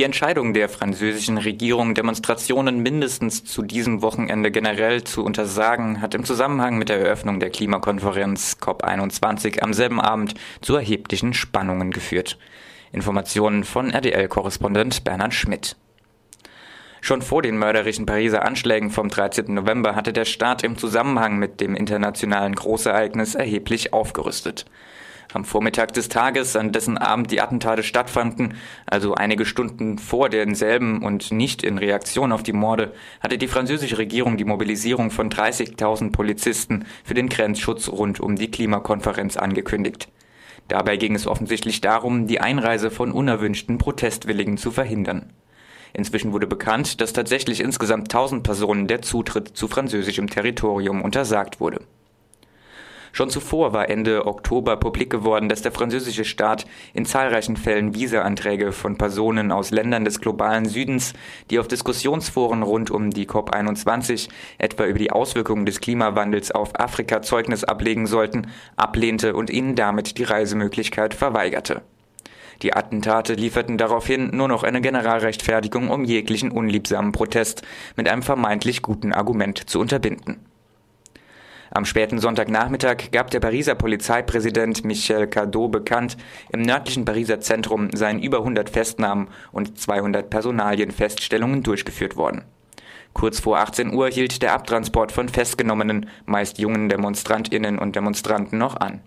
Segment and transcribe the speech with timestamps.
[0.00, 6.24] Die Entscheidung der französischen Regierung, Demonstrationen mindestens zu diesem Wochenende generell zu untersagen, hat im
[6.24, 10.32] Zusammenhang mit der Eröffnung der Klimakonferenz COP21 am selben Abend
[10.62, 12.38] zu erheblichen Spannungen geführt.
[12.92, 15.76] Informationen von RDL-Korrespondent Bernhard Schmidt.
[17.02, 19.52] Schon vor den mörderischen Pariser Anschlägen vom 13.
[19.52, 24.64] November hatte der Staat im Zusammenhang mit dem internationalen Großereignis erheblich aufgerüstet.
[25.32, 28.54] Am Vormittag des Tages, an dessen Abend die Attentate stattfanden,
[28.86, 33.98] also einige Stunden vor denselben und nicht in Reaktion auf die Morde, hatte die französische
[33.98, 40.08] Regierung die Mobilisierung von 30.000 Polizisten für den Grenzschutz rund um die Klimakonferenz angekündigt.
[40.66, 45.32] Dabei ging es offensichtlich darum, die Einreise von unerwünschten Protestwilligen zu verhindern.
[45.92, 51.80] Inzwischen wurde bekannt, dass tatsächlich insgesamt 1000 Personen der Zutritt zu französischem Territorium untersagt wurde.
[53.12, 58.72] Schon zuvor war Ende Oktober publik geworden, dass der französische Staat in zahlreichen Fällen Visaanträge
[58.72, 61.12] von Personen aus Ländern des globalen Südens,
[61.50, 67.22] die auf Diskussionsforen rund um die COP21 etwa über die Auswirkungen des Klimawandels auf Afrika
[67.22, 71.82] Zeugnis ablegen sollten, ablehnte und ihnen damit die Reisemöglichkeit verweigerte.
[72.62, 77.62] Die Attentate lieferten daraufhin nur noch eine Generalrechtfertigung, um jeglichen unliebsamen Protest
[77.96, 80.49] mit einem vermeintlich guten Argument zu unterbinden.
[81.72, 86.16] Am späten Sonntagnachmittag gab der Pariser Polizeipräsident Michel Cadot bekannt,
[86.52, 92.42] im nördlichen Pariser Zentrum seien über 100 Festnahmen und 200 Personalienfeststellungen durchgeführt worden.
[93.12, 98.76] Kurz vor 18 Uhr hielt der Abtransport von Festgenommenen, meist jungen Demonstrantinnen und Demonstranten, noch
[98.76, 99.00] an.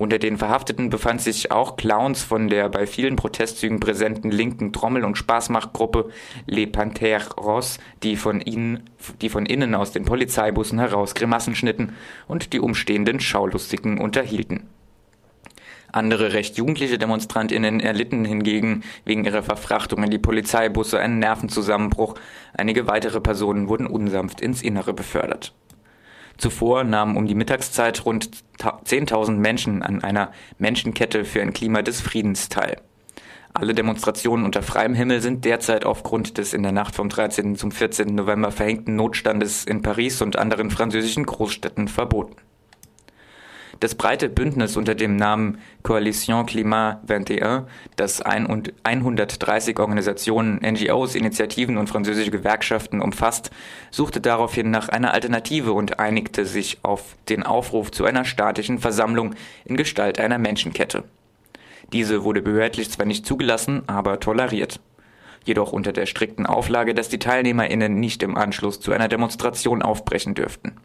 [0.00, 5.04] Unter den Verhafteten befand sich auch Clowns von der bei vielen Protestzügen präsenten linken Trommel-
[5.04, 6.08] und Spaßmachtgruppe
[6.46, 8.88] Les Panthères Ross, die von, ihnen,
[9.20, 11.92] die von innen aus den Polizeibussen heraus Grimassen schnitten
[12.28, 14.70] und die umstehenden Schaulustigen unterhielten.
[15.92, 22.14] Andere recht jugendliche DemonstrantInnen erlitten hingegen wegen ihrer Verfrachtung in die Polizeibusse einen Nervenzusammenbruch.
[22.54, 25.52] Einige weitere Personen wurden unsanft ins Innere befördert.
[26.40, 32.00] Zuvor nahmen um die Mittagszeit rund 10.000 Menschen an einer Menschenkette für ein Klima des
[32.00, 32.80] Friedens teil.
[33.52, 37.56] Alle Demonstrationen unter freiem Himmel sind derzeit aufgrund des in der Nacht vom 13.
[37.56, 38.14] zum 14.
[38.14, 42.36] November verhängten Notstandes in Paris und anderen französischen Großstädten verboten.
[43.80, 47.42] Das breite Bündnis unter dem Namen Coalition Climat 21,
[47.96, 53.50] das 130 Organisationen, NGOs, Initiativen und französische Gewerkschaften umfasst,
[53.90, 59.34] suchte daraufhin nach einer Alternative und einigte sich auf den Aufruf zu einer statischen Versammlung
[59.64, 61.04] in Gestalt einer Menschenkette.
[61.94, 64.78] Diese wurde behördlich zwar nicht zugelassen, aber toleriert
[65.46, 70.34] jedoch unter der strikten Auflage, dass die TeilnehmerInnen nicht im Anschluss zu einer Demonstration aufbrechen
[70.34, 70.76] dürften.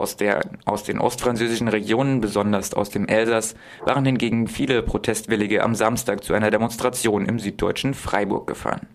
[0.00, 5.74] Aus, der, aus den ostfranzösischen Regionen, besonders aus dem Elsass, waren hingegen viele Protestwillige am
[5.74, 8.86] Samstag zu einer Demonstration im süddeutschen Freiburg gefahren.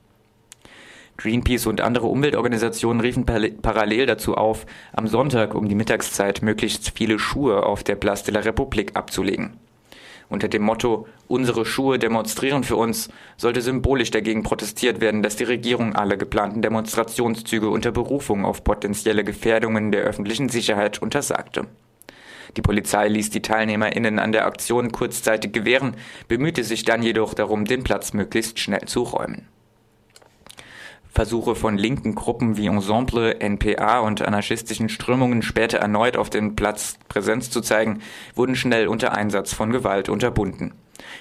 [1.17, 7.19] Greenpeace und andere Umweltorganisationen riefen parallel dazu auf, am Sonntag um die Mittagszeit möglichst viele
[7.19, 9.59] Schuhe auf der Place de la République abzulegen.
[10.29, 15.43] Unter dem Motto Unsere Schuhe demonstrieren für uns sollte symbolisch dagegen protestiert werden, dass die
[15.43, 21.65] Regierung alle geplanten Demonstrationszüge unter Berufung auf potenzielle Gefährdungen der öffentlichen Sicherheit untersagte.
[22.57, 25.95] Die Polizei ließ die TeilnehmerInnen an der Aktion kurzzeitig gewähren,
[26.27, 29.47] bemühte sich dann jedoch darum, den Platz möglichst schnell zu räumen.
[31.15, 36.99] Versuche von linken Gruppen wie Ensemble, NPA und anarchistischen Strömungen später erneut auf dem Platz
[37.07, 38.01] Präsenz zu zeigen,
[38.35, 40.73] wurden schnell unter Einsatz von Gewalt unterbunden.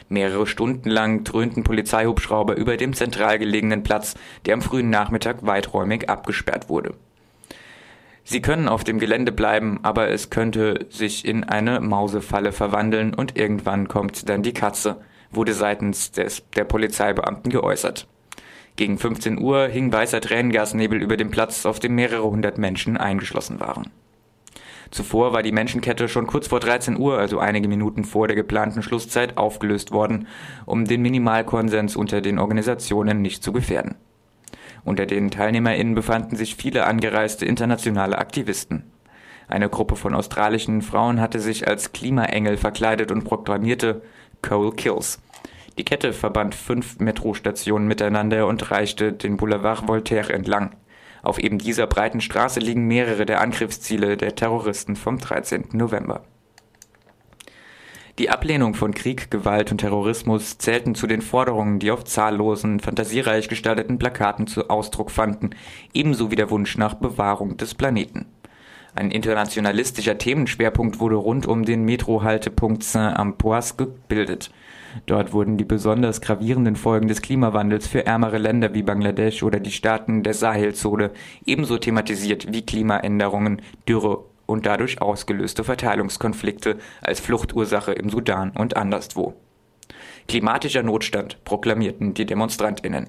[0.08, 4.16] Mehrere Stunden lang dröhnten Polizeihubschrauber über dem zentral gelegenen Platz,
[4.46, 6.94] der am frühen Nachmittag weiträumig abgesperrt wurde.
[8.24, 13.38] Sie können auf dem Gelände bleiben, aber es könnte sich in eine Mausefalle verwandeln und
[13.38, 14.96] irgendwann kommt dann die Katze,
[15.30, 18.08] wurde seitens des, der Polizeibeamten geäußert.
[18.76, 23.60] Gegen 15 Uhr hing weißer Tränengasnebel über dem Platz, auf dem mehrere hundert Menschen eingeschlossen
[23.60, 23.90] waren.
[24.90, 28.82] Zuvor war die Menschenkette schon kurz vor 13 Uhr, also einige Minuten vor der geplanten
[28.82, 30.26] Schlusszeit, aufgelöst worden,
[30.66, 33.94] um den Minimalkonsens unter den Organisationen nicht zu gefährden.
[34.84, 38.84] Unter den TeilnehmerInnen befanden sich viele angereiste internationale Aktivisten.
[39.48, 44.02] Eine Gruppe von australischen Frauen hatte sich als Klimaengel verkleidet und proklamierte
[44.42, 45.20] Coal Kills.
[45.76, 50.76] Die Kette verband fünf Metrostationen miteinander und reichte den Boulevard Voltaire entlang.
[51.22, 55.68] Auf eben dieser breiten Straße liegen mehrere der Angriffsziele der Terroristen vom 13.
[55.72, 56.24] November.
[58.20, 63.48] Die Ablehnung von Krieg, Gewalt und Terrorismus zählten zu den Forderungen, die auf zahllosen, fantasiereich
[63.48, 65.50] gestalteten Plakaten zu Ausdruck fanden,
[65.92, 68.26] ebenso wie der Wunsch nach Bewahrung des Planeten.
[68.94, 74.52] Ein internationalistischer Themenschwerpunkt wurde rund um den Metrohaltepunkt Saint-Amboise gebildet.
[75.06, 79.70] Dort wurden die besonders gravierenden Folgen des Klimawandels für ärmere Länder wie Bangladesch oder die
[79.70, 81.10] Staaten der Sahelzone
[81.46, 89.34] ebenso thematisiert wie Klimaänderungen, Dürre und dadurch ausgelöste Verteilungskonflikte als Fluchtursache im Sudan und anderswo.
[90.28, 93.08] Klimatischer Notstand proklamierten die Demonstrantinnen.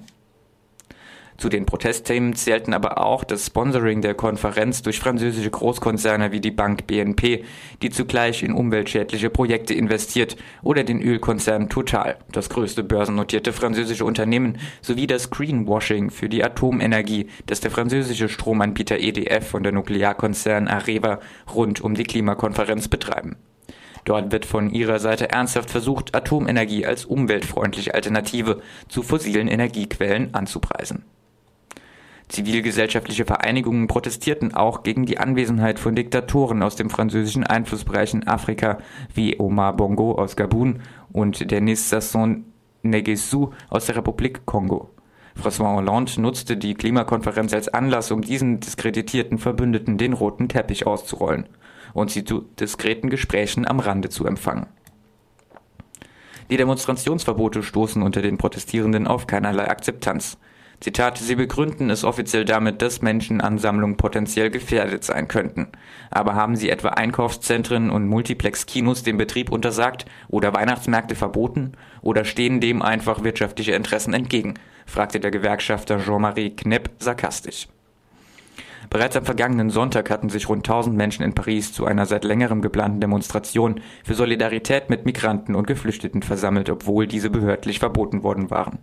[1.38, 6.50] Zu den Protestthemen zählten aber auch das Sponsoring der Konferenz durch französische Großkonzerne wie die
[6.50, 7.44] Bank BNP,
[7.82, 14.58] die zugleich in umweltschädliche Projekte investiert, oder den Ölkonzern Total, das größte börsennotierte französische Unternehmen,
[14.80, 21.20] sowie das Greenwashing für die Atomenergie, das der französische Stromanbieter EDF und der Nuklearkonzern Areva
[21.54, 23.36] rund um die Klimakonferenz betreiben.
[24.06, 31.04] Dort wird von ihrer Seite ernsthaft versucht, Atomenergie als umweltfreundliche Alternative zu fossilen Energiequellen anzupreisen.
[32.28, 38.78] Zivilgesellschaftliche Vereinigungen protestierten auch gegen die Anwesenheit von Diktatoren aus dem französischen Einflussbereich in Afrika
[39.14, 40.80] wie Omar Bongo aus Gabun
[41.12, 42.42] und Denis Sassou
[42.82, 44.90] Nguesso aus der Republik Kongo.
[45.40, 51.46] François Hollande nutzte die Klimakonferenz als Anlass, um diesen diskreditierten Verbündeten den roten Teppich auszurollen
[51.92, 54.66] und sie zu diskreten Gesprächen am Rande zu empfangen.
[56.50, 60.38] Die Demonstrationsverbote stoßen unter den Protestierenden auf keinerlei Akzeptanz.
[60.80, 65.68] Zitat, sie begründen es offiziell damit, dass Menschenansammlungen potenziell gefährdet sein könnten.
[66.10, 71.72] Aber haben sie etwa Einkaufszentren und Multiplex-Kinos den Betrieb untersagt oder Weihnachtsmärkte verboten?
[72.02, 74.54] Oder stehen dem einfach wirtschaftliche Interessen entgegen?
[74.84, 77.68] fragte der Gewerkschafter Jean-Marie Knepp sarkastisch.
[78.90, 82.62] Bereits am vergangenen Sonntag hatten sich rund 1000 Menschen in Paris zu einer seit längerem
[82.62, 88.78] geplanten Demonstration für Solidarität mit Migranten und Geflüchteten versammelt, obwohl diese behördlich verboten worden waren.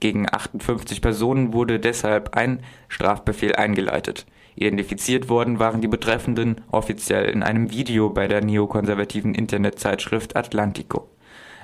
[0.00, 4.26] Gegen 58 Personen wurde deshalb ein Strafbefehl eingeleitet.
[4.54, 11.08] Identifiziert worden waren die Betreffenden offiziell in einem Video bei der neokonservativen Internetzeitschrift Atlantico.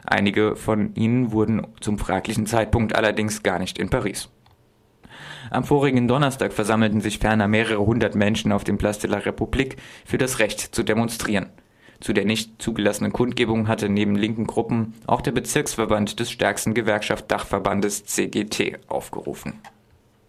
[0.05, 4.29] Einige von ihnen wurden zum fraglichen Zeitpunkt allerdings gar nicht in Paris.
[5.51, 9.77] Am vorigen Donnerstag versammelten sich ferner mehrere hundert Menschen auf dem Place de la République
[10.05, 11.51] für das Recht zu demonstrieren.
[12.05, 18.05] Zu der nicht zugelassenen Kundgebung hatte neben linken Gruppen auch der Bezirksverband des stärksten Gewerkschaft-Dachverbandes
[18.05, 19.55] CGT aufgerufen